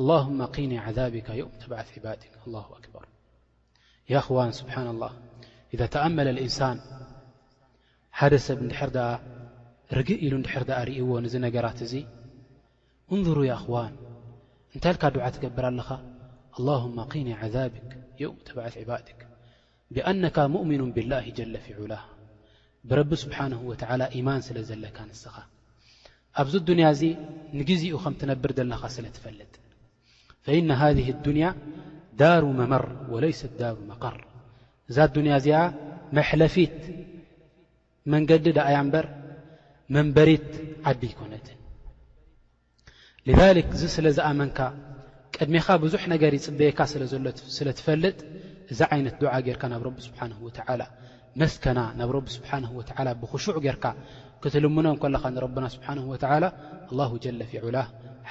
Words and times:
الهم 0.00 0.42
عذبك 0.78 1.26
ث 1.62 1.64
ه 1.72 2.56
أكር 2.78 3.00
خوን 4.26 4.50
ስብሓن 4.60 4.88
الله 4.94 5.12
إذ 5.74 5.80
ተኣመለ 5.94 6.26
الእንሳን 6.34 6.76
ሓደ 8.18 8.34
ሰብ 8.46 8.58
ንድር 8.66 8.92
ርግእ 9.98 10.20
ኢሉ 10.26 10.34
ድር 10.46 10.62
ርእዎ 10.88 11.10
ን 11.24 11.26
ነገራት 11.46 11.78
እዚ 11.86 11.94
እንظሩ 13.14 13.38
እخዋን 13.58 13.92
እንታይ 14.74 14.92
ል 15.02 15.12
ድዓ 15.16 15.24
ትገብር 15.34 15.64
ኣለኻ 15.70 15.88
الله 16.58 16.82
ኒ 17.26 17.28
عذب 17.40 17.72
ተث 18.46 18.74
ባ 18.88 18.92
ብኣنካ 19.94 20.36
مؤምኑ 20.54 20.80
ብالላه 20.96 21.24
جለ 21.38 21.54
ፊዑላ 21.64 21.94
ብረቢ 22.88 23.10
ስብሓنه 23.24 23.60
و 23.70 23.72
يማን 24.18 24.40
ስለ 24.48 24.56
ዘለካ 24.68 24.96
ንስኻ 25.10 25.36
ኣብዚ 26.40 26.54
ዱንያ 26.68 26.86
ዚ 27.00 27.02
ንግዜኡ 27.58 27.92
ከም 28.02 28.14
ትነብር 28.20 28.50
ዘለኻ 28.58 28.82
ስለ 28.96 29.06
ትፈልጥ 29.16 29.54
ፈኢና 30.46 30.70
ሃذህ 30.80 31.06
ኣዱንያ 31.14 31.46
ዳሩ 32.20 32.42
መመር 32.58 32.84
ወለይሰት 33.12 33.52
ዳር 33.60 33.74
መቀር 33.90 34.16
እዛ 34.90 34.96
ዱንያ 35.16 35.32
እዚኣ 35.40 35.60
መሕለፊት 36.16 36.76
መንገዲ 38.12 38.46
ዳኣያ 38.58 38.76
እንበር 38.84 39.06
መንበሪት 39.94 40.48
ዓቢ 40.90 41.00
ይኮነት 41.12 41.46
ذልክ 43.40 43.68
እዚ 43.76 43.82
ስለ 43.96 44.06
ዝኣመንካ 44.18 44.58
ቅድሜኻ 45.36 45.66
ብዙሕ 45.84 46.02
ነገር 46.14 46.32
ይፅበየካ 46.38 46.80
ሎ 47.00 47.06
ስለ 47.56 47.68
ትፈልጥ 47.78 48.16
እዛ 48.72 48.80
ዓይነት 48.96 49.16
ዱዓ 49.22 49.32
ገርካ 49.46 49.62
ናብ 49.72 49.82
ረቢ 49.88 49.98
ስብሓን 50.08 50.32
ወተዓላ 50.46 50.82
መስከና 51.42 51.78
ናብ 52.00 52.10
ረቢ 52.18 52.26
ስብሓን 52.36 52.64
ወላ 52.78 53.08
ብክሹዕ 53.22 53.56
ገይርካ 53.66 53.84
ክትልምኖ 54.44 54.86
ኮለኻ 55.02 55.24
ንረብና 55.36 55.66
ስብሓን 55.76 55.98
ወተላ 56.12 56.44
ኣላ 56.90 57.00
ጀለ 57.24 57.40
ፊ 57.50 57.52
ዕላ 57.70 57.76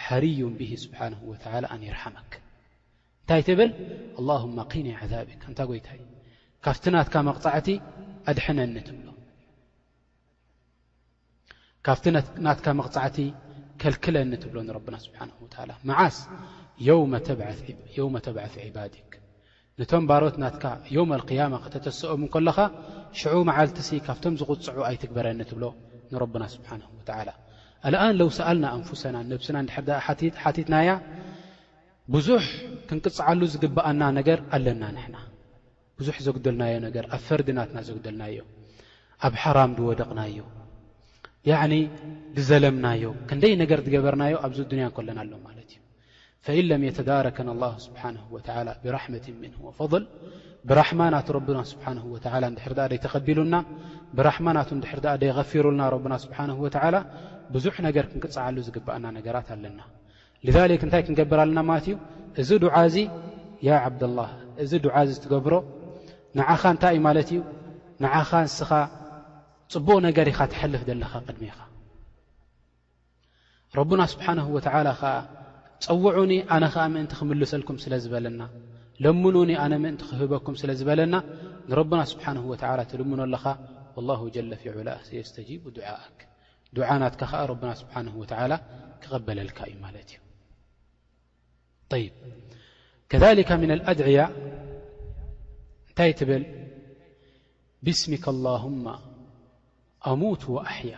ሓርዩ 0.03 0.39
ስብሓ 0.83 0.99
ኣርመ 1.57 1.71
እንታይ 3.25 3.41
ትብል 3.47 3.69
لله 4.25 4.41
ኒ 4.85 4.89
ዛብ 5.11 5.29
እታይ 5.49 5.69
ይታይ 5.77 5.99
ኣድነኒ 8.29 8.75
ብቲ 11.87 12.05
ናት 12.45 12.59
መቕፃዕቲ 12.79 13.17
ከልክለኒ 13.81 14.31
ትብሎ 14.43 14.57
ና 14.95 14.97
ስብሓ 15.05 15.19
መዓስ 15.89 16.17
የው 17.97 18.09
ተብዓث 18.25 18.53
ዕባድ 18.67 18.93
ነቶም 19.79 20.03
ባሮት 20.09 20.35
ናት 20.43 20.55
ም 21.09 21.11
قያማ 21.29 21.53
ክተተስኦም 21.63 22.21
ከለኻ 22.33 22.57
ሽዑ 23.19 23.35
መዓልትሲ 23.49 23.89
ካብቶም 24.07 24.37
ዝቕፅዑ 24.41 24.77
ኣይትግበረኒ 24.89 25.39
ትብሎ 25.51 25.63
ንረና 26.11 26.43
ሓ 27.17 27.23
ኣልኣን 27.87 28.13
ለው 28.19 28.27
ሰኣልና 28.37 28.65
ኣንፍሳና 28.75 29.15
ነብስና 29.31 29.57
ንድሕርዳ 29.65 29.89
ሓቲትናያ 30.43 30.91
ብዙሕ 32.13 32.43
ክንቅፅዓሉ 32.89 33.39
ዝግብኣና 33.53 34.01
ነገር 34.19 34.39
ኣለና 34.55 34.83
ንሕና 34.95 35.17
ብዙሕ 35.99 36.15
ዘግደልናዮ 36.27 36.75
ነገር 36.87 37.05
ኣብ 37.15 37.21
ፈርድናትና 37.27 37.77
ዘግደልናዮ 37.89 38.39
ኣብ 39.27 39.33
ሓራም 39.43 39.71
ድወደቕናዮ 39.79 40.37
ያዕኒ 41.51 41.73
ብዘለምናዮ 42.37 43.03
ክንደይ 43.31 43.55
ነገር 43.63 43.79
ትገበርናዮ 43.87 44.35
ኣብዚ 44.45 44.59
ድንያ 44.71 44.85
እንከለና 44.89 45.19
ኣሎ 45.23 45.31
ማለት 45.47 45.69
እዩ 45.75 45.79
فኢ 46.45 46.59
ለም 46.69 46.81
የተዳረከና 46.87 47.49
ስብሓ 47.83 48.01
ብራመት 48.85 49.25
ምን 49.43 49.51
ወፈضል 49.65 50.03
ብራማ 50.69 50.99
ና 51.13 51.19
ና 51.57 51.61
ስብሓ 51.71 51.87
ድር 52.57 52.91
ይተቀቢሉና 52.97 53.55
ብራማ 54.17 54.47
ና 54.57 54.59
ድሕር 55.21 55.23
ይغፊሩልና 55.29 55.81
ና 56.11 56.15
ስብሓ 56.25 56.37
ብዙሕ 57.53 57.75
ነገር 57.87 58.05
ክንቅፅዓሉ 58.11 58.55
ዝግብኣና 58.67 59.05
ነገራት 59.17 59.47
ኣለና 59.55 59.79
ذ 60.55 60.57
እንታይ 60.85 61.01
ክንገብር 61.07 61.39
ኣለና 61.45 61.59
ማለት 61.69 61.85
እዩ 61.89 61.95
እዚ 62.41 62.49
ድዓ 62.63 62.75
እዚ 62.89 62.97
ዓብዳላ 63.81 64.19
እዚ 64.63 64.71
ድዓ 64.85 64.95
ዚ 65.09 65.11
ዝትገብሮ 65.17 65.53
ንዓኻ 66.37 66.61
እንታይ 66.75 66.93
ዩ 66.97 67.01
ማለት 67.07 67.29
እዩ 67.33 67.39
ንዓኻ 68.03 68.29
ንስኻ 68.47 68.69
ፅቡቕ 69.73 69.89
ነገር 70.07 70.25
ኢኻ 70.33 70.39
ትሐልፍ 70.53 70.81
ዘለኻ 70.89 71.11
ቅድሚኻ 71.27 71.57
ና 74.01 74.03
ስብሓ 74.13 74.27
ፀውዑኒ 75.83 76.33
ኣነ 76.55 76.63
ከዓ 76.73 76.83
ምእንቲ 76.93 77.13
ክምልሰልኩም 77.19 77.77
ስለዝበለና 77.83 78.41
ለምኑኒ 79.03 79.51
ኣነ 79.63 79.73
ምእንቲ 79.83 80.01
ክህበኩም 80.09 80.55
ስለ 80.61 80.69
ዝበለና 80.79 81.15
ንረና 81.69 82.01
ስብሓንه 82.11 82.43
ትልምኖ 82.91 83.19
ኣለኻ 83.27 83.43
الله 83.99 84.19
ለ 84.51 84.53
ፊዕላ 84.61 84.89
የስተጂቡ 85.17 85.63
ድءክ 85.77 86.17
ድዓ 86.75 86.89
ናትካ 87.01 87.21
ኸዓ 87.31 87.41
ረና 87.51 87.71
ስብሓንه 87.81 88.13
ክቐበለልካ 89.01 89.59
እዩ 89.69 89.75
ማለት 89.85 90.09
እዩ 91.99 92.09
ከذ 93.11 93.23
ም 93.61 93.63
ኣድዕያ 93.91 94.19
እንታይ 95.89 96.11
ትብል 96.19 96.43
ብስምካ 97.85 98.25
الላه 98.35 98.63
ኣሙት 100.11 100.43
ኣሕያ 100.67 100.95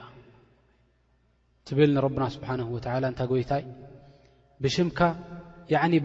ትብል 1.68 1.90
ንረና 1.98 2.24
ስብሓ 2.36 2.50
እታይ 2.78 3.32
ይታይ 3.44 3.64
ብሽምካ 4.64 5.00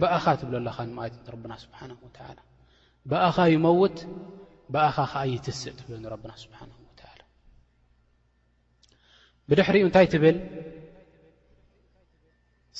በእኻ 0.01 0.25
ትብለኣለኻ 0.41 0.77
ና 0.89 1.53
ስብሓ 1.63 1.79
በእኻ 3.11 3.37
ይመውት 3.53 3.97
በእኻ 4.73 4.95
ኸዓ 5.11 5.23
ይትስእ 5.33 5.73
ትብሎ 5.79 5.93
ና 6.27 6.35
ስብሓ 6.45 6.59
ብድሕሪኡ 9.49 9.83
እንታይ 9.87 10.05
ትብል 10.13 10.37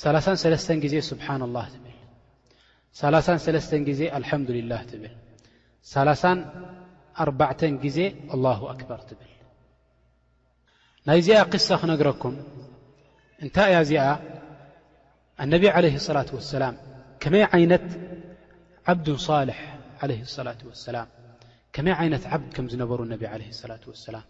3 0.02 0.86
ዜ 0.92 0.94
ስብሓ 1.10 1.26
ላه 1.56 1.66
ትብል 3.44 3.58
ዜ 3.98 4.02
ኣልላ 4.16 4.74
ትብል 4.90 5.12
ኣ 7.22 7.52
ግዜ 7.84 7.98
له 8.44 8.60
ኣክበር 8.74 9.00
ትብል 9.10 9.32
ናይ 11.08 11.20
ዚኣ 11.26 11.38
قሳ 11.52 11.68
ክነግረኩም 11.80 12.34
እንታይ 13.44 13.70
እያ 13.72 13.80
ዚኣ 13.88 14.04
النبي 15.40 15.68
عليه 15.68 15.94
الصلاة 15.94 16.26
والسلام 16.32 16.76
كم 17.20 17.34
ين 17.34 17.76
ب 17.76 17.82
الح 19.30 19.78
ع 20.02 20.06
لاة 20.06 20.24
سلك 20.26 20.58
ين 21.78 22.14
عب 22.32 22.42
كم 22.52 22.68
ر 22.68 23.14
عليه 23.22 23.50
اللاة 23.64 23.84
وسلام 23.90 24.22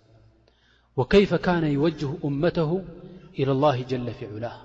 وكيف 0.96 1.34
كان 1.34 1.64
يوجه 1.64 2.14
أمته 2.24 2.84
إلى 3.38 3.52
الله 3.52 3.82
جل 3.82 4.14
في 4.14 4.24
عله 4.26 4.56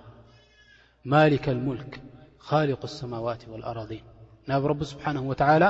مالك 1.05 1.49
الملك 1.49 2.01
خالق 2.39 2.81
السماوات 2.83 3.43
والأرضين 3.47 4.03
ن 4.49 4.51
رب 4.71 4.83
سبحانه 4.83 5.21
وتعالى 5.29 5.69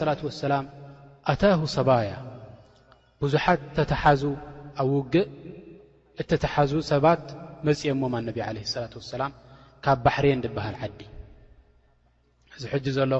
اللاة 0.02 0.22
ولسلاماه 0.28 2.02
ايا 2.02 2.33
ቡዙሓት 3.24 3.62
ተተሓዙ 3.78 4.24
ኣብ 4.82 4.88
ውግእ 4.98 5.28
እተተሓዙ 6.22 6.72
ሰባት 6.92 7.24
መፅኦሞም 7.68 8.14
እነቢ 8.20 8.38
ዓለ 8.48 8.58
ላት 8.84 8.94
ወሰላም 9.00 9.32
ካብ 9.84 9.98
ባሕሬን 10.06 10.40
ድበሃል 10.46 10.76
ዓዲ 10.84 11.00
እዚ 12.58 12.64
ሕጂ 12.72 12.86
ዘሎ 12.98 13.12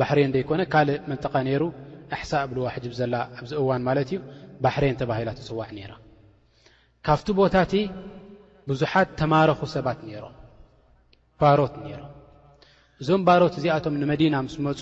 ባሕርን 0.00 0.30
ዘይኮነ 0.34 0.60
ካልእ 0.72 0.98
መንጠቃ 1.10 1.34
ነይሩ 1.48 1.62
ኣሕሳ 2.14 2.32
እብልዋ 2.46 2.66
ሕጅብ 2.76 2.92
ዘላ 3.00 3.14
ኣብዚ 3.40 3.52
እዋን 3.62 3.82
ማለት 3.88 4.08
እዩ 4.14 4.18
ባሕሬን 4.64 4.96
ተባሂላ 5.00 5.30
ትፅዋዕ 5.38 5.68
ነይራ 5.76 5.92
ካብቲ 7.06 7.26
ቦታ 7.40 7.54
እቲ 7.66 7.74
ብዙሓት 8.70 9.08
ተማረኹ 9.20 9.60
ሰባት 9.76 10.00
ነይሮም 10.08 10.34
ባሮት 11.40 11.74
ነይሮም 11.84 12.10
እዞም 13.02 13.22
ባሮት 13.28 13.54
እዚኣቶም 13.60 13.94
ንመዲና 14.02 14.34
ምስ 14.46 14.56
መፁ 14.66 14.80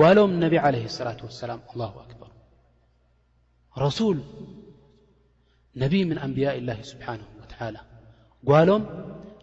ጓሎም 0.00 0.32
ነብ 0.44 0.54
ዓለ 0.64 0.74
ሰላት 0.98 1.20
ወሰላም 1.28 1.60
ኣላ 1.72 1.80
ኣክበር 2.04 2.25
ረሱል 3.84 4.18
ነቢይ 5.82 6.02
ምን 6.10 6.18
ኣንብያء 6.24 6.56
ላህ 6.68 6.78
ስብሓንሁ 6.90 7.26
ወላ 7.62 7.76
ጓሎም 8.50 8.82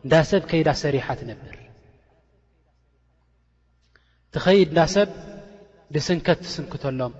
እንዳ 0.03 0.13
ሰብ 0.31 0.41
ከይዳ 0.50 0.69
ሰሪሓ 0.83 1.06
ትነብር 1.19 1.57
ትኸይድ 4.33 4.68
እንዳ 4.71 4.80
ሰብ 4.95 5.09
ብስንከት 5.94 6.39
ትስንክተሎም 6.45 7.13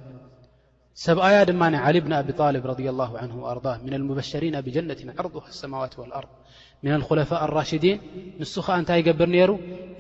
ሰብኣያ 1.06 1.38
ድማ 1.50 1.62
ዓሊ 1.88 1.98
ብን 2.06 2.14
ኣብልብ 2.20 2.64
ረ 2.72 2.74
ላه 3.02 3.10
ን 3.30 3.32
ኣር 3.52 3.58
ምና 3.86 3.94
ልሙበሸሪና 4.02 4.56
ብጀነት 4.66 5.00
ዓርضሃ 5.22 5.46
ሰማዋት 5.62 5.94
ልኣርض 6.10 6.32
ምና 6.84 6.92
ልኮለፋء 7.02 7.40
አራሽዲን 7.46 7.98
ንሱ 8.42 8.54
ከዓ 8.66 8.76
እንታይ 8.82 8.98
ይገብር 9.02 9.30
ነይሩ 9.36 9.52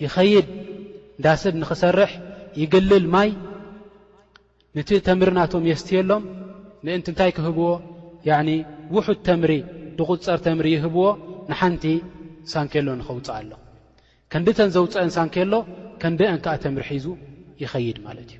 ይኸይድ 0.04 0.48
እንዳ 1.18 1.25
ሰብ 1.44 1.54
ንኽሰርሕ 1.62 2.12
ይግልል 2.63 3.06
ማይ 3.16 3.30
ነቲ 4.77 4.89
ተምሪናቶም 5.07 5.63
የስትየሎም 5.71 6.24
ምእንቲ 6.85 7.06
እንታይ 7.12 7.31
ክህብዎ 7.35 7.69
ውሑድ 8.95 9.19
ተምሪ 9.27 9.51
ብቑፀር 9.97 10.39
ተምሪ 10.45 10.68
ይህብዎ 10.75 11.03
ንሓንቲ 11.51 11.83
ሳንኪሎ 12.51 12.88
ንኽውፅእ 13.00 13.33
ኣሎ 13.38 13.51
ከንዲ 14.31 14.47
ተን 14.57 14.69
ዘውፅአን 14.75 15.09
ሳንኪሎ 15.18 15.53
ከንደአን 16.01 16.39
ከዓ 16.45 16.53
ተምሪ 16.63 16.83
ሒዙ 16.91 17.06
ይኸይድ 17.63 17.97
ማለት 18.07 18.30
እዩ 18.33 18.39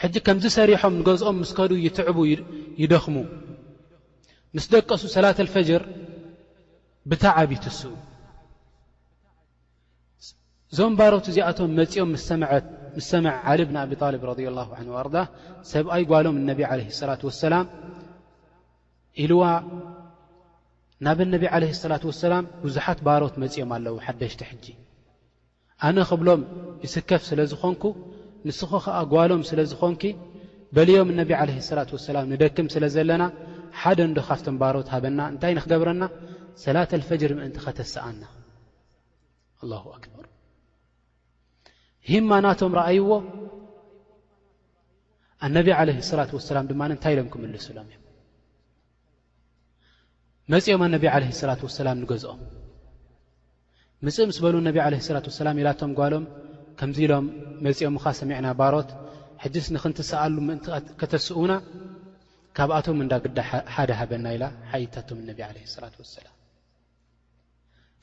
ሕጂ 0.00 0.14
ከምዝ 0.26 0.44
ሰሪሖም 0.58 0.94
ንገዝኦም 1.00 1.36
ምስ 1.42 1.50
ከዱ 1.58 1.72
ይትዕቡ 1.86 2.18
ይደኽሙ 2.82 3.16
ምስ 4.54 4.64
ደቀሱ 4.74 5.02
ሰላት 5.16 5.38
ልፈጅር 5.46 5.82
ብታዓብ 7.10 7.50
ይትስኡ 7.56 7.92
እዞም 10.72 10.92
ባሮት 10.98 11.26
እዚኣቶም 11.30 11.70
መፂኦም 11.80 12.08
ምስ 12.14 12.22
ሰምዐት 12.30 12.66
ምስ 12.96 13.06
ሰምዕ 13.12 13.34
ዓሊ 13.50 13.60
ብን 13.68 13.76
ኣብሊብ 13.82 14.24
ረ 14.30 14.34
ላ 14.58 14.62
ን 14.86 14.88
ኣር 15.02 15.06
ሰብኣይ 15.72 16.02
ጓሎም 16.10 16.36
እነቢ 16.42 16.60
ለ 16.80 16.82
ሰላት 17.00 17.22
ወሰላም 17.28 17.66
ኢልዋ 19.22 19.42
ናብ 21.06 21.18
ነቢ 21.34 21.44
ዓለ 21.54 21.64
ላት 21.90 22.04
ወሰላም 22.10 22.44
ብዙሓት 22.64 22.98
ባሮት 23.06 23.34
መፅኦም 23.42 23.70
ኣለዉ 23.76 23.96
ሓደሽቲ 24.06 24.40
ሕጂ 24.50 24.66
ኣነ 25.86 25.98
ክብሎም 26.10 26.42
ይስከፍ 26.84 27.22
ስለ 27.30 27.40
ዝኾንኩ 27.52 27.82
ንስኹ 28.46 28.72
ከዓ 28.84 28.96
ጓሎም 29.14 29.42
ስለ 29.50 29.58
ዝኾንኪ 29.70 30.02
በልዮም 30.76 31.08
እነቢ 31.14 31.30
ዓለ 31.40 31.50
ላት 31.78 31.90
ወስላም 31.96 32.28
ንደክም 32.32 32.68
ስለ 32.74 32.84
ዘለና 32.96 33.24
ሓደ 33.80 33.98
እንዶ 34.10 34.18
ካፍቶም 34.28 34.56
ባሮት 34.62 34.88
ሃበና 34.94 35.20
እንታይ 35.32 35.52
ንኽገብረና 35.58 36.02
ሰላት 36.64 36.90
ልፈጅር 37.00 37.32
ምእንቲ 37.38 37.56
ኸተሰኣና 37.64 38.22
ኣላ 39.62 39.72
ኣክበር 39.96 40.24
ሂማ 42.10 42.30
ናቶም 42.44 42.72
ረአይዎ 42.80 43.10
ኣነብ 45.46 45.68
ዓለህ 45.80 45.96
ላት 46.18 46.32
ወሰላም 46.38 46.66
ድማን 46.70 46.92
እንታይ 46.94 47.12
ኢሎም 47.14 47.28
ክምልስሎም 47.32 47.88
እዮም 47.92 48.02
መፂኦም 50.54 50.82
ኣነቢ 50.86 51.04
ዓለ 51.14 51.24
ላት 51.48 51.62
ወሰላም 51.66 51.96
ንገዝኦም 52.02 52.40
ምፅእ 54.06 54.26
ምስ 54.30 54.38
በሉ 54.44 54.54
ነቢ 54.68 54.76
ዓለ 54.86 54.94
ላት 55.16 55.26
ወሰላም 55.30 55.56
ኢላቶም 55.60 55.92
ጓሎም 55.98 56.24
ከምዚ 56.78 56.98
ኢሎም 57.06 57.26
መፂኦምኻ 57.66 58.04
ሰሚዕና 58.20 58.48
ባሮት 58.60 58.90
ሕድስ 59.44 59.66
ንኽንትሰኣሉ 59.74 60.36
ምእንቲ 60.48 60.66
ከተስኡና 61.00 61.52
ካብኣቶም 62.58 62.98
እንዳግዳ 63.04 63.38
ሓደ 63.76 63.90
ሃበና 64.00 64.26
ኢላ 64.36 64.44
ሓይታቶም 64.72 65.18
እነቢ 65.24 65.38
ዓለ 65.48 65.56
ላት 65.84 65.96
ወሰላም 66.02 66.34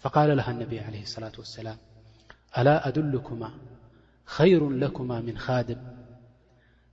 ፈቃለ 0.05 0.29
ለሃ 0.39 0.49
ኣነቢ 0.55 0.71
ለህ 0.95 1.07
ላት 1.25 1.37
ወሰላም 1.43 1.77
ኣላ 2.59 2.67
ኣድሉኩማ 2.89 3.43
ኸይሩ 4.35 4.61
ለኩማ 4.81 5.11
ምን 5.27 5.37
ኻድም 5.45 5.81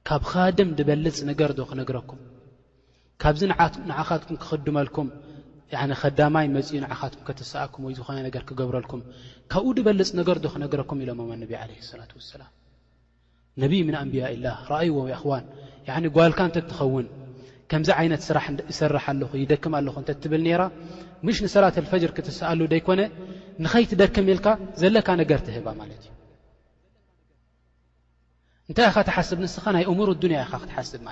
ካብ 0.09 0.23
ኻድም 0.33 0.69
ድበልፅ 0.79 1.17
ነገር 1.31 1.51
ዶ 1.59 1.63
ክነግረኩም 1.71 2.21
ካብዚ 3.23 3.41
ንዓኻትኩም 3.91 4.37
ክኽድመልኩም 4.43 5.09
ከዳማይ 6.03 6.47
መፅኡ 6.57 6.75
ንዓኻትኩም 6.85 7.25
ከትስኣኩም 7.29 7.83
ወይ 7.87 7.95
ዝኾነ 7.99 8.19
ነገር 8.29 8.43
ክገብረልኩም 8.49 9.01
ካብኡ 9.53 9.71
ድበልፅ 9.79 10.11
ነገር 10.21 10.37
ዶ 10.45 10.49
ክነግረኩም 10.55 11.01
ኢሎም 11.05 11.21
ኣነቢ 11.35 11.53
ለ 11.71 11.81
ሰላት 11.91 12.13
ወሰላም 12.19 12.51
ነብይ 13.63 13.81
ምን 13.89 13.97
ኣንብያ 14.03 14.25
ላህ 14.45 14.59
ረአይዎ 14.73 14.97
ይኣኽዋን 15.13 15.45
ጓልካ 16.17 16.39
እንተ 16.49 16.57
እትኸውን 16.65 17.07
ከምዚ 17.73 17.89
ዓይነት 18.01 18.21
ይሰራሕ 18.73 19.05
ኣለኹ 19.13 19.31
ይደክም 19.43 19.75
ኣለኹ 19.79 19.95
እንተ 20.03 20.11
ትብል 20.25 20.43
ነይራ 20.47 20.63
ምሽ 21.27 21.39
ንሰላት 21.47 21.77
ልፈጅር 21.85 22.13
ክትስኣሉ 22.19 22.61
ደይኮነ 22.75 23.01
ንኸይትደክም 23.65 24.29
ኢልካ 24.35 24.47
ዘለካ 24.83 25.09
ነገር 25.23 25.41
ትህባ 25.47 25.67
ማለት 25.81 26.01
እዩ 26.09 26.13
እنታይ 28.71 28.87
ኢኻ 28.91 28.99
تስب 29.09 29.39
نስ 29.45 29.55
ይ 29.81 29.85
أور 29.91 30.09
الن 30.13 30.35
ኢ 30.45 30.47
ክتስب 30.53 31.03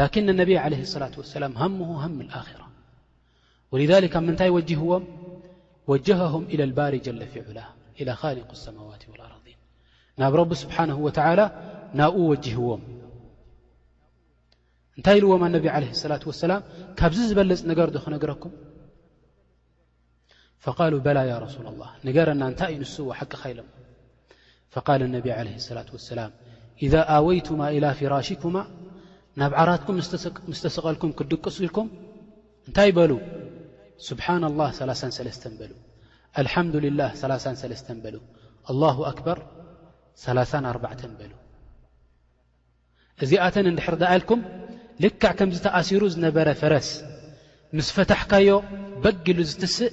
لكن 0.00 0.24
اني 0.32 0.56
عليه 0.64 0.80
اصلة 0.88 1.14
وسل 1.22 1.42
همه 1.62 1.90
هم 2.04 2.14
الرة 2.38 2.66
ولذلك 3.72 4.14
ምይ 4.26 4.40
وجهዎ 4.56 4.90
وجهه 5.90 6.34
إلى 6.52 6.62
البر 6.68 6.94
جلف 7.06 7.32
عل 7.46 7.58
إلى 8.00 8.12
لق 8.38 8.50
السموات 8.58 9.02
والأرضين 9.12 9.58
ናብ 10.20 10.32
رب 10.40 10.52
سبحنه 10.62 10.96
ول 11.06 11.14
ና 11.98 12.00
وجهዎ 12.30 12.68
እታ 14.98 15.06
لዎ 15.22 15.30
عله 15.76 15.88
اصلة 15.96 16.22
وسل 16.30 16.52
ካዚ 16.98 17.16
ዝበለፅ 17.30 17.60
ገرዶ 17.78 17.96
ክነግረኩ 18.04 18.42
فقال 20.64 20.92
ب 21.06 21.08
ي 21.32 21.34
رسول 21.46 21.66
الله 21.72 21.88
رና 22.30 22.42
ይ 22.72 22.76
ዩ 22.80 22.80
ንዎ 22.82 23.22
ቂ 23.42 23.44
فقا 24.74 24.94
ا 25.26 25.30
عليه 25.40 25.56
لة 25.78 25.88
وسل 25.98 26.18
إዛ 26.86 26.94
ኣወይቱማ 27.16 27.60
ኢላ 27.76 27.86
ፊራሽኩማ 27.98 28.56
ናብ 29.40 29.52
ዓራትኩም 29.62 29.96
ምስ 30.50 30.58
ተሰቐልኩም 30.64 31.10
ክድቅሱኢልኩም 31.18 31.88
እንታይ 32.68 32.90
በሉ 32.96 33.12
ስብሓን 34.08 34.44
ላህ 34.60 34.68
3ላን 34.80 35.12
ሰለስተን 35.18 35.54
በሉ 35.60 35.72
አልሓምዱ 36.40 36.74
ልላህ 36.86 37.10
3ላን 37.22 37.58
ሰለስተን 37.62 37.98
በሉ 38.04 38.16
ኣላሁ 38.72 38.98
ኣክበር 39.12 39.38
3ላን 40.24 40.64
ኣርባዕተ 40.72 41.00
በሉ 41.20 41.32
እዚኣተን 43.24 43.66
እንድሕር 43.72 43.96
ዳኣልኩም 44.02 44.42
ልካዕ 45.04 45.34
ከምዝ 45.38 45.58
ተኣሲሩ 45.66 46.02
ዝነበረ 46.14 46.48
ፈረስ 46.60 46.88
ምስ 47.78 47.88
ፈታሕካዮ 47.96 48.50
በጊሉ 49.04 49.38
ዝትስእ 49.50 49.90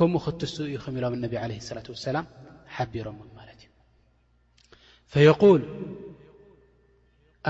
ከምኡ 0.00 0.20
ክትስእ 0.26 0.66
እዩ 0.68 0.76
ኸ 0.84 0.92
ኢሎም 0.98 1.14
እነቢ 1.18 1.32
ዓለህ 1.44 1.56
ስላት 1.68 1.86
ወሰላም 1.94 2.26
ሓቢሮ 2.76 3.06
ማለት 3.38 3.60
እዩ 3.64 3.70
ፈየል 5.12 5.64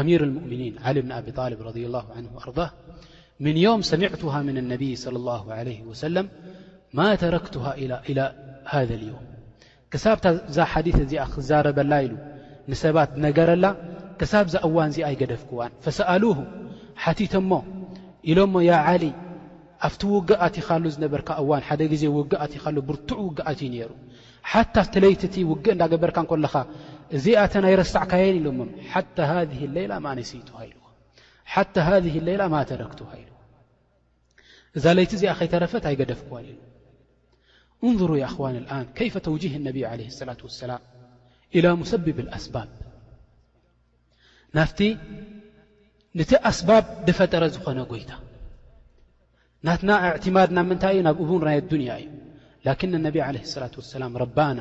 ኣር 0.07 0.23
ؤምኒን 0.29 0.75
ብ 0.79 1.09
ኣብብ 1.19 1.61
ረ 1.69 1.79
ኣር 2.19 2.53
ምን 3.45 3.57
ዮም 3.65 3.81
ሰሚዕቱሃ 3.91 4.35
ምን 4.49 4.57
ነብይ 4.73 4.93
ማ 6.99 7.01
ተረክቱه 7.23 7.65
ዮም 9.11 9.25
ክሳብታ 9.93 10.25
ዛ 10.57 10.59
ሓዲث 10.73 10.97
እዚኣ 11.05 11.23
ክዛረበላ 11.35 11.93
ኢሉ 12.07 12.15
ንሰባት 12.71 13.11
ዝነገረላ 13.17 13.65
ክሳብ 14.21 14.47
ዛ 14.53 14.57
እዋን 14.67 14.89
እዚኣ 14.93 15.07
ይገደፍክዋን 15.15 15.73
ፈሰኣ 15.85 16.11
ሓቲቶ 17.03 17.33
ሞ 17.51 17.53
ኢሎሞ 18.31 18.55
ዓሊ 18.91 19.05
ኣብቲ 19.89 20.03
ውግእ 20.17 20.39
ኣትኻሉ 20.47 20.85
ዝነበርካ 20.95 21.29
እዋን 21.43 21.63
ሓደ 21.69 21.81
ጊዜ 21.93 22.05
ውግእ 22.17 22.39
ኣትኻሉ 22.45 22.77
ብርቱዕ 22.89 23.19
ውግትእዩ 23.29 23.61
ነሩ 23.75 23.91
ሓታ 24.51 24.75
ቲለይቲ 24.93 25.23
እቲ 25.29 25.37
ውግእ 25.51 25.73
እዳገበርካ 25.77 26.19
ለኻ 26.45 26.55
እዚኣ 27.17 27.41
ተ 27.53 27.55
ናይ 27.65 27.75
ረሳዕካየን 27.81 28.37
ኢሎሞ 28.41 28.59
ሓ 28.93 29.01
ሌላ 29.77 29.93
ነ 30.05 30.09
ኢ 30.23 30.75
ሓታ 31.53 31.77
ذ 32.05 32.07
ሌላ 32.29 32.41
ማ 32.55 32.57
ተረክ 32.71 32.93
ኢ 33.21 33.25
እዛ 34.77 34.85
ለይቲ 34.97 35.11
እዚኣ 35.19 35.31
ከይተረፈት 35.39 35.85
ኣይገደፍክን 35.91 36.45
ኢ 36.53 36.55
እንظሩ 37.87 38.11
أخዋን 38.29 38.57
ከيፈ 38.99 39.15
ተوጂه 39.27 39.53
اነብ 39.61 39.77
ع 39.91 39.93
ላة 40.29 40.41
وسላ 40.49 40.73
إلى 41.57 41.69
ሙሰብብ 41.81 42.19
ኣስባብ 42.39 42.69
ናፍቲ 44.57 44.81
ነቲ 46.19 46.31
ኣስባብ 46.51 46.85
ደፈጠረ 47.07 47.43
ዝኾነ 47.55 47.79
ጎይታ 47.91 48.11
ናትና 49.67 49.91
ትማድ 50.25 50.49
ና 50.57 50.59
ምንታይ 50.71 50.93
እዩ 50.97 51.01
ናብ 51.09 51.17
እቡርናይ 51.25 51.59
ዱንያ 51.73 51.91
እዩ 52.03 52.11
ላ 52.67 52.73
ነብ 53.07 53.17
ላة 53.37 53.45
سላ 53.93 54.05
ና 54.59 54.61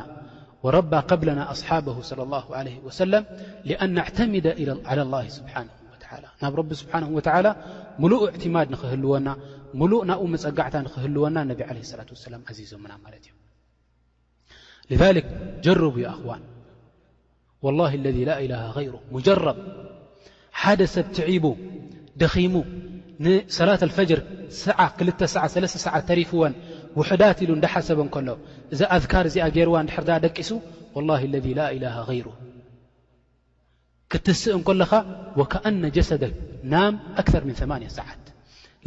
وربى 0.67 0.97
قبلنا 0.97 1.51
أصحابه 1.51 2.01
صلى 2.01 2.23
الله 2.23 2.55
عليه 2.55 2.77
وسلم 2.79 3.25
لأن 3.65 3.93
نعتمد 3.93 4.47
على 4.85 5.01
الله 5.01 5.27
سبحانه 5.29 5.69
وتعالى 5.97 6.27
ن 6.43 6.45
رب 6.47 6.71
سبحانه 6.73 7.07
وتعالى 7.09 7.49
ملء 7.99 8.23
اعتماد 8.31 8.65
نهلو 8.75 9.11
مل 9.81 9.91
نو 10.11 10.19
مجع 10.33 10.65
نهلو 10.87 11.21
ن 11.33 11.37
عليه 11.69 11.81
الصلة 11.87 12.09
واسلام 12.15 12.41
زم 12.71 12.85
لذلك 14.91 15.25
جرب 15.65 15.95
يا 16.05 16.09
أخوان 16.15 16.41
والله 17.63 17.91
الذي 18.01 18.23
لا 18.29 18.35
إله 18.45 18.63
غيره 18.77 19.01
مجرب 19.15 19.57
حد 20.61 20.81
سب 20.95 21.07
تعب 21.17 21.45
دخم 22.23 22.53
نصلاة 23.27 23.81
الفجر 23.89 24.19
س 24.63 24.63
س 25.53 25.75
سع 25.85 25.95
رفو 26.21 26.39
ውሕዳት 26.99 27.39
ኢሉ 27.43 27.51
እዳሓሰብ 27.57 27.99
ከሎ 28.13 28.29
እዛ 28.73 28.81
ኣذካር 28.95 29.25
እዚኣ 29.29 29.45
ገይርዋ 29.55 29.75
እንድሕርዳ 29.83 30.11
ደቂሱ 30.25 30.49
ወላه 30.95 31.21
ለذ 31.33 31.45
ላኢላ 31.59 31.85
غይሩ 32.09 32.27
ክትስእ 34.11 34.53
እንከለኻ 34.57 34.91
ወከኣነ 35.39 35.83
ጀሰደ 35.95 36.23
ናም 36.73 36.93
ኣር 37.21 37.43
ም 37.49 37.53
8 37.59 37.93
ሰዓት 37.97 38.21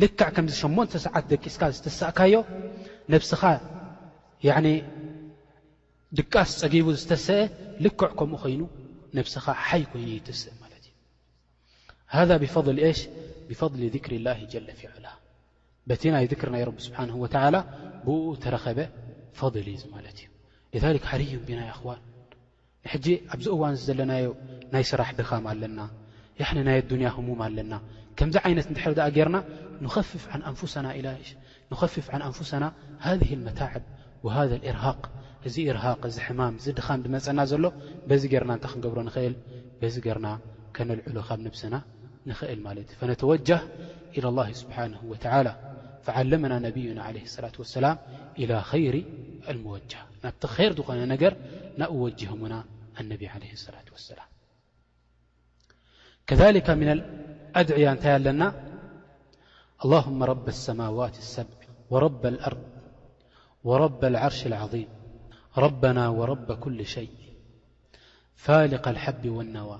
ልክዕ 0.02 0.28
ከምዚ 0.36 0.54
8ተ 0.64 0.92
ሰዓት 1.06 1.24
ደቂስካ 1.32 1.62
ዝተሳእካዮ 1.76 2.34
ነብስኻ 3.14 3.42
ድቃስ 6.18 6.50
ፀጊቡ 6.60 6.86
ዝተሰአ 7.00 7.40
ልክዕ 7.84 8.08
ከምኡ 8.18 8.38
ኮይኑ 8.42 8.62
ነብስኻ 9.16 9.44
ሓይ 9.66 9.82
ኮይኑ 9.90 10.08
ይትስእ 10.16 10.54
ማለት 10.62 10.84
እዩ 12.10 12.20
ذ 12.28 12.30
ብፈضሊ 13.48 13.82
ذሪ 13.94 14.12
ላ 14.26 14.28
ለ 14.66 14.68
ፊዕላ 14.80 15.06
በቲ 15.90 16.02
ናይ 16.14 16.24
ذክሪ 16.30 16.48
ናይ 16.54 16.62
ቢ 16.76 16.78
ስብሓን 16.86 17.10
ወላ 17.22 17.56
ብኡ 18.06 18.18
ተረከበ 18.42 18.78
ፈضል 19.38 19.66
ዩ 19.74 19.76
ማለት 19.94 20.18
እዩ 20.76 20.82
ሓልዩም 21.10 21.42
ብና 21.48 21.60
እኽዋን 21.72 22.00
ሕጂ 22.92 23.06
ኣብዚ 23.34 23.46
እዋን 23.54 23.74
ዘለናዮ 23.86 24.26
ናይ 24.74 24.84
ስራሕ 24.90 25.08
ድካም 25.18 25.44
ኣለና 25.52 25.80
ያ 26.40 26.44
ናይ 26.68 26.78
ኣዱንያ 26.82 27.08
ሙም 27.28 27.40
ኣለና 27.46 27.72
ከምዚ 28.18 28.36
ዓይነት 28.46 28.66
እንድሕር 28.70 28.92
ኣ 29.06 29.08
ገርና 29.16 29.36
ንኸፍፍ 31.74 32.06
ን 32.18 32.22
ኣንፍሰና 32.28 32.64
ሃذ 33.06 33.20
መታዕብ 33.46 33.84
ሃ 34.34 34.36
እርሃ 34.70 34.84
እዚ 35.48 35.56
ርሃ 35.76 35.86
እዚ 36.10 36.16
ሕማም 36.26 36.54
እዚ 36.60 36.66
ድኻም 36.78 37.00
ድመፀና 37.04 37.40
ዘሎ 37.52 37.64
በዚ 38.08 38.22
ገርና 38.32 38.52
እታ 38.58 38.66
ክንገብሮ 38.72 38.98
ንኽእል 39.08 39.34
በዚ 39.80 39.94
ገርና 40.06 40.28
ከነልዕሎ 40.76 41.16
ካብ 41.28 41.40
ንብስና 41.46 41.74
ንኽእል 42.30 42.60
ማለት 42.68 42.88
እዩ 42.94 43.02
ነተወጀ 43.12 43.48
ኢ 44.18 44.22
ላ 44.38 44.44
ስብሓን 44.62 44.92
ላ 45.48 45.50
فعلمنا 46.02 46.58
نبينا 46.58 47.02
عليه 47.02 47.22
الصلاة 47.22 47.52
والسلام 47.58 47.98
إلى 48.38 48.62
خير 48.62 49.04
الموجهة 49.48 50.06
خير 50.46 50.72
دخان 50.72 51.10
انجر 51.10 51.36
نوجهمنا 51.78 52.64
النبي 53.00 53.28
عليه 53.28 53.52
الاة 53.68 53.92
وسلام 53.94 54.24
كذلك 56.26 56.70
من 56.70 56.88
الأدعية 56.88 57.92
نتلنا 57.92 58.54
اللهم 59.84 60.22
رب 60.22 60.48
السماوات 60.48 61.18
السب 61.18 61.46
ورب 61.90 62.26
الأرض 62.26 62.62
ورب 63.64 64.04
العرش 64.04 64.46
العظيم 64.46 64.88
ربنا 65.56 66.08
ورب 66.08 66.52
كل 66.52 66.86
شيء 66.86 67.10
فالق 68.36 68.88
الحب 68.88 69.28
والنوا 69.28 69.76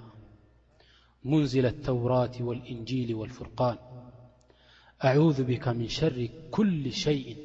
منزل 1.25 1.67
التورات 1.67 2.41
والإنجيل 2.41 3.15
والفرقان 3.15 3.77
أعوذ 5.05 5.45
بك 5.45 5.69
من 5.69 5.89
شر 5.89 6.29
كل 6.51 6.93
شيء 6.93 7.37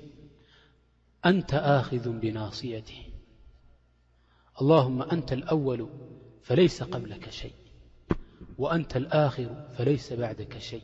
أنت 1.25 1.53
آخذ 1.53 2.19
بناصيته 2.19 3.03
اللهم 4.61 5.01
أنت 5.01 5.33
الأول 5.33 5.89
فليس 6.43 6.83
قبلك 6.83 7.29
شيء 7.29 7.53
وأنت 8.57 8.97
الآخر 8.97 9.69
فليس 9.77 10.13
بعدك 10.13 10.57
شيء 10.57 10.83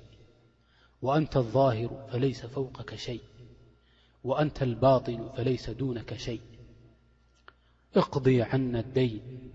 وأنت 1.01 1.37
الظاهر 1.37 2.07
فليس 2.11 2.45
فوقك 2.45 2.95
شيء 2.95 3.21
وأنت 4.23 4.63
الباطل 4.63 5.29
فليس 5.37 5.69
دونك 5.69 6.13
شيء 6.17 6.41
اقضي 7.95 8.41
عنا 8.41 8.79
الدين 8.79 9.51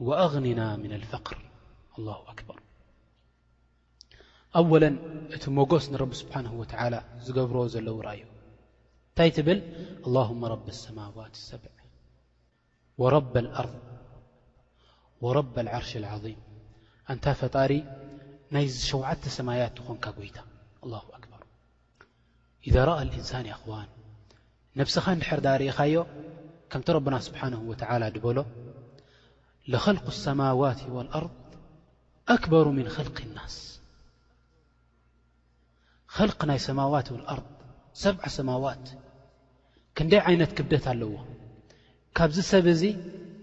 وأغننا 0.00 0.76
من 0.76 0.92
الفقر 0.92 1.38
الله 1.98 2.30
أكبر 2.30 2.60
ኣوለ 4.60 4.84
እቲ 5.36 5.44
መጎስ 5.58 5.84
ንረቢ 5.92 6.10
ስብሓንه 6.22 6.50
و 6.60 6.62
ዝገብሮ 7.26 7.56
ዘለዉ 7.74 7.96
ርኣዩ 8.06 8.20
እንታይ 9.08 9.30
ትብል 9.36 9.58
الله 10.06 10.28
رብ 10.52 10.62
لሰማዋት 10.70 11.34
ሰብዕ 11.50 11.72
ር 13.12 13.14
رب 15.38 15.54
العርሽ 15.62 15.90
العظም 16.00 16.36
እንታ 17.12 17.24
ፈጣሪ 17.40 17.72
ናይሸዓተ 18.54 19.22
ሰማያት 19.38 19.72
ትኾንካ 19.78 20.04
ጎይታ 20.18 20.38
ه 20.92 21.02
በር 21.32 21.42
إذ 22.68 22.74
رአ 22.88 22.96
الእንሳን 23.04 23.46
ኽዋን 23.62 23.88
ነብስኻ 24.78 25.04
ንድሕርዳ 25.18 25.46
ርእኻዮ 25.62 25.96
ከምቲ 26.70 26.86
ረብና 26.96 27.14
ስብሓه 27.26 27.52
و 27.70 27.72
ድበሎ 28.14 28.38
لልق 29.72 30.04
لሰማዋት 30.16 30.80
واኣርض 30.96 31.36
ኣكበሩ 32.34 32.66
ምن 32.78 32.86
خل 32.94 33.08
لናስ 33.28 33.56
ክልክ 36.16 36.40
ናይ 36.50 36.58
ሰማዋት 36.66 37.08
ልኣር 37.18 37.40
ሰዓ 38.02 38.24
ሰማዋት 38.36 38.84
ክንደይ 39.96 40.20
ዓይነት 40.30 40.50
ክብደት 40.58 40.84
ኣለዎ 40.92 41.12
ካብዝ 42.16 42.38
ሰብ 42.50 42.66
እዙ 42.74 42.82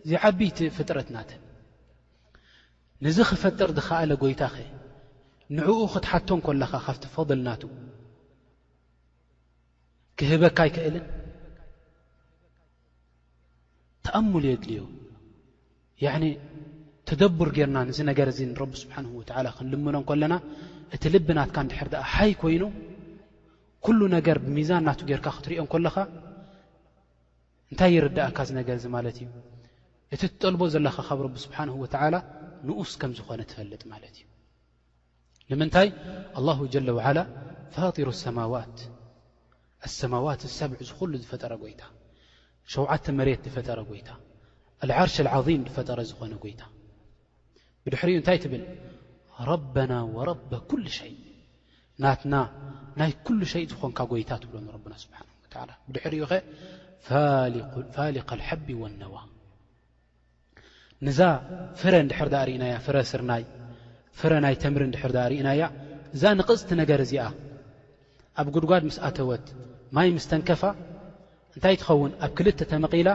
ዝዓብይቲ 0.10 0.60
ፍጥረት 0.78 1.08
ናተን 1.16 1.42
ንዚ 3.06 3.18
ክፈጥር 3.30 3.70
ድኸኣለ 3.78 4.12
ጎይታ 4.24 4.42
ኸ 4.54 4.58
ንዕኡ 5.58 5.80
ክትሓቶን 5.94 6.40
ኮለኻ 6.48 6.72
ካብቲፈضልናቱ 6.86 7.62
ክህበካ 10.18 10.58
ኣይክእልን 10.66 11.06
ተኣምሉ 14.06 14.44
እየድልዮ 14.50 14.82
ያዕኒ 16.06 16.25
ተደቡር 17.10 17.50
ጌርና 17.58 17.78
እዚ 17.94 18.00
ነገር 18.12 18.28
እዚ 18.34 18.40
ንረቢ 18.51 18.74
ስብሓንሁ 18.84 19.12
ወዓላ 19.25 19.48
ክንልምኖን 19.58 20.06
ከለና 20.10 20.34
እቲ 20.95 21.03
ልብናትካ 21.13 21.57
ንድሕር 21.67 21.88
ድኣ 21.93 22.01
ሃይ 22.13 22.31
ኮይኑ 22.41 22.63
ኩሉ 23.86 24.00
ነገር 24.15 24.38
ብሚዛን 24.45 24.83
ናቱ 24.88 25.00
ጌርካ 25.10 25.27
ክትሪኦን 25.36 25.69
ኮለኻ 25.74 25.95
እንታይ 27.71 27.91
ይርዳእካ 27.98 28.38
ዝነገርእዚ 28.50 28.86
ማለት 28.95 29.17
እዩ 29.24 29.27
እቲ 30.15 30.21
ትጠልቦ 30.31 30.62
ዘለኻ 30.74 30.95
ካብ 31.07 31.19
ረቢ 31.25 31.36
ስብሓን 31.45 31.69
ወተዓላ 31.83 32.15
ንኡስ 32.67 32.93
ከም 33.01 33.12
ዝኾነ 33.17 33.41
ትፈልጥ 33.50 33.81
ማለት 33.93 34.13
እዩ 34.19 34.25
ንምንታይ 35.51 35.88
ኣላه 36.38 36.60
ጀለ 36.74 36.88
ዋዓላ 36.98 37.19
ፋጢሩ 37.75 38.07
ኣሰማዋት 38.17 38.77
ኣሰማዋት 39.88 40.41
ሰብዕ 40.60 40.79
ዝኹሉ 40.89 41.12
ዝፈጠረ 41.24 41.53
ጎይታ 41.63 41.81
ሸውዓተ 42.74 43.05
መሬት 43.19 43.43
ዝፈጠረ 43.51 43.79
ጎይታ 43.89 44.10
ኣልዓርሽ 44.83 45.15
ዓظም 45.38 45.62
ዝፈጠረ 45.69 46.00
ዝኾነ 46.10 46.33
ጎይታ 46.43 46.62
ብድሕሪኡ 47.83 48.17
እንታይ 48.21 48.38
ትብል 48.43 48.63
ረበና 49.50 49.93
ወረበ 50.15 50.51
ኩል 50.69 50.83
ሸይ 50.98 51.13
ናትና 52.03 52.36
ናይ 53.00 53.12
ኩሉ 53.25 53.39
ሸይ 53.53 53.63
ዝኾንካ 53.71 54.00
ጐይታት 54.12 54.41
ትብሎ 54.43 54.63
ረብና 54.75 54.93
ስብሓን 55.03 55.27
ወዓላ 55.53 55.71
ብድሕሪኡ 55.88 56.25
ኸ 57.05 57.07
ፋሊካ 57.07 58.29
ልሓቢ 58.39 58.67
ወነዋ 58.81 59.13
ንዛ 61.07 61.19
ፍረ 61.81 61.93
እንድሕር 62.05 62.29
ዳእ 62.33 62.43
ርእናያ 62.50 62.74
ፍረ 62.86 62.98
ስርናይ 63.12 63.43
ፍረ 64.19 64.31
ናይ 64.45 64.55
ተምሪ 64.63 64.83
ንድሕርዳእ 64.89 65.27
ርእናያ 65.31 65.62
እዛ 66.15 66.24
ንቕፅቲ 66.39 66.69
ነገር 66.81 67.00
እዚኣ 67.05 67.25
ኣብ 68.41 68.48
ጕድጓድ 68.55 68.83
ምስኣተወት 68.89 69.45
ማይ 69.95 70.10
ምስ 70.15 70.25
ተንከፋ 70.31 70.63
እንታይ 71.55 71.75
ትኸውን 71.81 72.12
ኣብ 72.25 72.31
ክልተ 72.38 72.60
ተመቒላ 72.74 73.10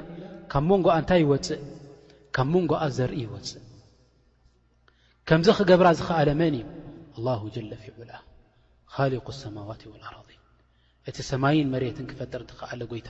ካብ 0.53 0.65
መንጎኣ 0.71 0.95
እንታይ 1.03 1.21
ይወፅእ 1.25 1.61
ካብ 2.37 2.49
መንጎኣ 2.55 2.81
ዘርኢ 2.99 3.21
ይወፅእ 3.27 3.63
ከምዚ 5.29 5.49
ክገብራ 5.59 5.89
ዝኽኣለ 5.99 6.29
መን 6.41 6.55
እዩ 6.59 6.63
ኣላሁ 7.19 7.41
ጀለ 7.55 7.73
ፊ 7.83 7.85
ዑላ 8.01 8.11
ኻሊق 8.97 9.27
ኣሰማዋት 9.33 9.81
ዋልኣረضን 9.93 10.41
እቲ 11.11 11.17
ሰማይን 11.31 11.69
መሬትን 11.75 12.07
ክፈጥር 12.11 12.43
ትኽኣለ 12.51 12.81
ጎይታ 12.91 13.09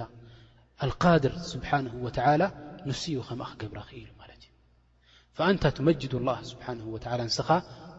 ኣልቃድር 0.84 1.34
ስብሓንሁ 1.50 1.94
ወተላ 2.06 2.42
ንስ 2.88 3.02
ኡ 3.18 3.22
ከማእ 3.28 3.50
ክገብራ 3.52 3.80
ኽእ 3.88 3.98
ኢሉ 4.00 4.10
ማለት 4.22 4.40
እዩ 4.46 5.38
ኣንታ 5.48 5.64
ትመጅድ 5.76 6.12
ላ 6.28 6.30
ስብሓንሁ 6.52 6.86
ወላ 6.96 7.20
ንስኻ 7.28 7.48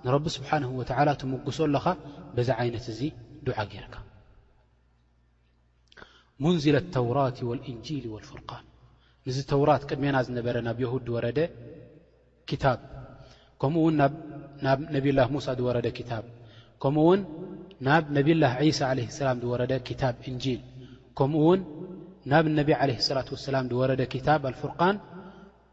ንረቢ 0.05 0.25
ስብሓንሁ 0.37 0.69
ወላ 0.81 1.09
ትምጉሶ 1.21 1.57
ኣለኻ 1.67 1.85
በዚ 2.35 2.49
ዓይነት 2.61 2.85
እዙ 2.93 2.99
ዱዓ 3.45 3.57
ገይርካ 3.71 3.95
ሙንዝለ 6.43 6.75
ተውራት 6.97 7.37
ወልእንል 7.49 8.05
ወልፍርቃን 8.17 8.65
ንዚ 9.27 9.37
ተውራት 9.51 9.81
ቅድሜና 9.91 10.17
ዝነበረ 10.29 10.57
ናብ 10.69 10.79
የሁድ 10.85 11.07
ወረደ 11.17 11.39
ክታብ 12.49 12.79
ከምኡውን 13.61 13.95
ናብ 14.65 14.79
ነብላህ 14.95 15.27
ሙሳ 15.35 15.47
ዝወረደ 15.59 15.87
ክታብ 15.97 16.23
ከምኡውን 16.83 17.21
ናብ 17.87 18.03
ነብላህ 18.17 18.53
ሳ 18.79 18.91
ለ 18.97 19.01
ሰላም 19.19 19.37
ዝወረደ 19.43 19.73
ክታብ 19.87 20.15
እንጂል 20.31 20.61
ከምኡ 21.19 21.41
ውን 21.47 21.61
ናብ 22.31 22.45
ነቢ 22.59 22.69
ለ 22.89 22.97
ላት 23.17 23.29
ወሰላም 23.35 23.65
ወረደ 23.81 24.01
ክታብ 24.13 24.41
ኣልፍርቃን 24.49 24.95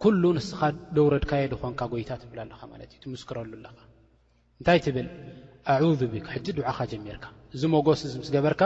ኩሉ 0.03 0.23
ንስኻ 0.37 0.61
ደውረድካየ 0.97 1.45
ድኾንካ 1.53 1.81
ጎይታ 1.93 2.11
ትብላ 2.23 2.39
ኣለኻ 2.45 2.61
ማለት 2.73 2.89
እዩ 2.95 2.99
ትምስክረሉ 3.05 3.51
ኣለኻ 3.59 3.75
እንታይ 4.59 4.79
ትብል 4.87 5.07
ኣذ 5.75 6.01
ብክ 6.13 6.27
ሕዚ 6.35 6.47
ድዓኻ 6.59 6.79
ጀሚርካ 6.93 7.25
እዚ 7.55 7.63
መጎስ 7.75 8.01
እ 8.07 8.09
ምስ 8.21 8.29
ገበርካ 8.35 8.63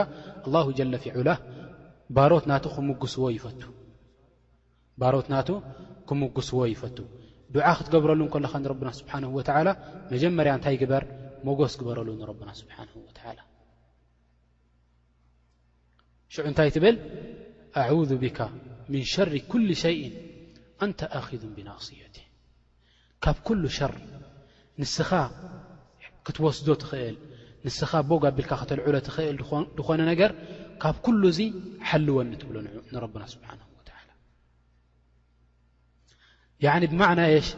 ኣላሁ 0.47 0.65
ጀለ 0.77 0.93
ፊዑላ 1.03 1.29
ባሮት 2.15 2.45
ናቱ 2.51 2.65
ክምዎ 2.75 3.25
ይፈ 3.37 3.45
ባሮት 5.01 5.27
ናቱ 5.35 5.49
ክምጉስዎ 6.07 6.61
ይፈቱ 6.73 6.97
ድዓ 7.55 7.67
ክትገብረሉ 7.77 8.19
እንከለኻ 8.25 8.53
ንረብና 8.63 8.89
ስብሓን 8.99 9.23
ወዓላ 9.35 9.67
መጀመርያ 10.11 10.51
እንታይ 10.57 10.75
ግበር 10.81 11.03
መጎስ 11.47 11.73
ግበረሉ 11.79 12.09
ንረብና 12.21 12.49
ስብሓን 12.61 12.89
ወላ 13.07 13.39
ሽዑ 16.33 16.43
እንታይ 16.51 16.69
ትብል 16.75 16.95
ኣذ 17.83 18.11
ብካ 18.23 18.39
ምን 18.91 19.03
ሸር 19.13 19.31
ኩል 19.51 19.65
ሸይ 19.83 19.99
ኣንተ 20.85 20.99
ኣክን 21.19 21.51
ብናእስየት 21.55 22.15
ካብ 23.23 23.37
ኩሉ 23.47 23.63
ሸር 23.77 23.93
ንስኻ 24.81 25.11
ክትወስዶ 26.25 26.67
ትኽእል 26.83 27.17
ንስኻ 27.65 27.91
ቦጋቢልካ 28.09 28.51
ክተልዕሎ 28.61 28.95
ትኽእል 29.07 29.37
ድኾነ 29.79 30.01
ነገር 30.11 30.31
ካብ 30.83 30.97
ኩሉ 31.07 31.23
ዙ 31.39 31.39
ሓልወኒ 31.89 32.29
ትብሎ 32.41 32.55
ንረብና 32.93 33.23
ስብሓን 33.33 33.59
ብና 36.63 37.19
ሽ 37.47 37.49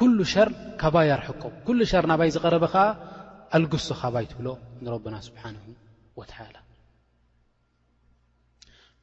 ኩل 0.00 0.14
ሸር 0.32 0.48
ካባይ 0.80 1.08
ኣርሕኮ 1.16 1.42
ሸር 1.90 2.04
ናባይ 2.10 2.28
ዝረበ 2.34 2.64
ከዓ 2.74 2.82
ኣልግሶ 3.56 3.86
ካባይትብሎ 4.02 4.48
ንና 4.84 4.94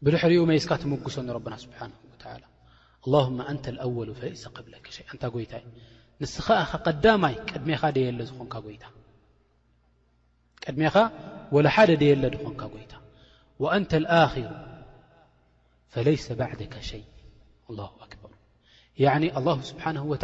ብድሕሪኡ 0.05 0.39
ይስካ 0.59 0.71
ትምጉሶ 0.81 1.15
ና 1.27 1.29
ወ 1.35 1.37
ታ 2.21 2.23
ታ 5.21 5.23
ንስከ 6.21 6.47
ዳይ 7.05 7.35
ድሜኻ 7.53 7.81
የ 8.05 8.07
ዝንካ 8.29 8.53
ታድሜኻ 10.65 10.95
ሓደ 11.75 11.91
ደየለ 12.01 12.23
ዝኾንካ 12.41 12.61
ይታ 12.83 12.93
ንተ 13.81 13.91
ሩ 15.99 16.03
ك 16.73 16.75
ሸ 16.89 16.91
ين 19.01 19.37
الله 19.37 19.57
سبሓنه 19.69 20.03
ول 20.11 20.23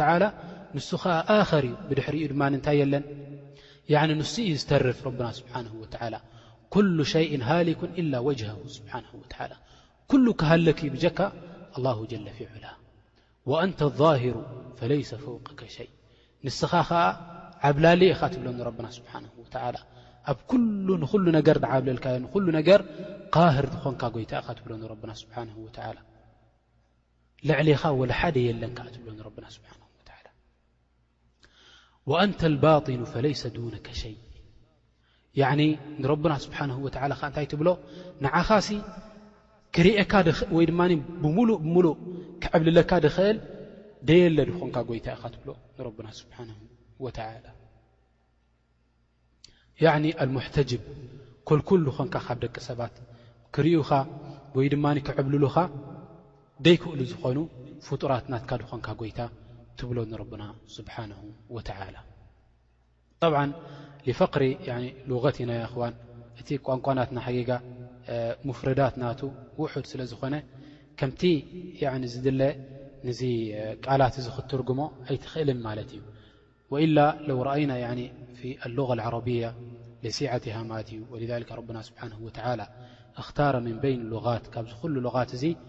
ንس 0.76 0.90
ከ 1.02 1.06
خር 1.50 1.64
እዩ 1.68 1.72
ብድሕሪ 1.88 2.16
ድ 2.30 2.32
ንታይ 2.52 2.76
የለን 2.82 3.04
ንس 4.18 4.34
እዩ 4.46 4.50
ዝተርፍ 4.62 4.98
ربና 5.08 5.26
سبنه 5.38 5.72
ول 5.82 6.14
كل 6.74 6.98
شيء 7.14 7.32
ሃሊك 7.48 7.80
إل 8.00 8.12
وجهه 8.28 8.58
سنه 8.76 9.08
ول 9.20 9.34
كل 10.10 10.26
كሃለክ 10.40 10.80
ካ 11.16 11.20
الله 11.76 11.96
لፊعل 12.26 12.64
وأنተ 13.50 13.78
الظهሩ 13.90 14.24
فليس 14.78 15.10
فوقك 15.24 15.60
شي 15.76 15.88
ንስኻ 16.44 16.72
ከዓ 16.88 17.02
ዓብላለ 17.68 18.00
ኢኻ 18.12 18.20
ትብለኒ 18.32 18.58
ربና 18.68 18.86
نه 19.24 19.30
و 19.42 19.46
ኣብ 20.30 20.38
ل 21.26 21.28
ነገ 21.36 21.48
ብልካ 21.86 22.04
ነገ 22.58 22.68
قهር 23.34 23.64
ዝኮንካ 23.72 24.02
ይታ 24.24 24.32
ኢ 24.52 24.54
ትብ 24.58 24.66
ና 25.10 25.12
سه 25.20 25.28
ول 25.64 25.98
ኻ 27.82 27.92
ሓደየለብ 28.20 28.72
ንተ 32.30 32.42
ባط 32.64 32.86
ሸ 34.00 34.04
ንና 35.60 36.34
ስብه 36.44 37.14
እታይትብሎ 37.30 37.68
ንኻ 38.22 38.34
ክር 39.74 39.86
ብሉ 40.50 41.48
ሉ 41.84 41.86
ክብልለካ 42.42 42.90
ድኽእል 43.04 43.36
ደየለ 44.08 44.36
ድኾንካ 44.48 44.76
ጎይታ 44.88 45.06
ኢኻ 45.16 45.22
ትብ 45.34 45.44
ና 46.06 46.08
ስ 46.18 46.26
ተጅብ 50.56 50.82
ኩልኩል 51.48 51.80
ኾንካ 51.96 52.16
ካብ 52.26 52.38
ደቂ 52.44 52.56
ሰባት 52.68 52.94
ክርዩኻ 53.54 53.90
ወይ 54.56 54.66
ድ 54.72 54.74
ክዕብልሉኻ 55.06 55.56
ደክእሉ 56.66 57.00
ዝኾኑ 57.10 57.38
ጡራት 58.00 58.24
ናካ 58.32 58.50
ኾንካ 58.70 58.88
ታ 59.18 59.80
ብሎ 59.90 59.98
ና 60.40 60.48
ط 64.32 64.34
ሪ 64.42 64.50
غትና 65.24 65.50
እቲ 66.40 66.48
ቋንቋናት 66.66 67.10
ፍዳት 68.60 68.94
ና 69.02 69.12
ድ 69.18 69.86
ለ 70.00 70.02
ዝኾነ 70.12 70.34
ድ 73.20 73.32
ቃላት 73.86 74.14
ክትርጉሞ 74.36 74.80
ኣይትኽእል 75.08 75.50
እዩ 75.56 76.02
አይና 77.56 77.72
غة 79.16 79.20
ብ 79.26 80.10
ሲት 80.18 80.44
ዩ 80.52 81.24
ረ 85.16 85.24
ይ 85.44 85.48
غ 85.48 85.68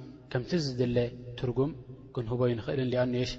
ከምቲ 0.33 0.51
ዝድለ 0.65 0.97
ትርጉም 1.39 1.71
ክንህቦይ 2.15 2.51
ንኽእልን 2.59 2.91
ሊኣንስ 2.93 3.31